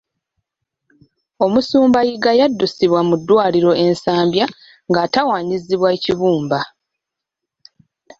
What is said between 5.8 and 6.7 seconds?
ekibumba.